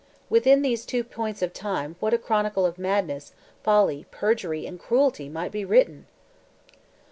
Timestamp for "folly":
3.61-4.07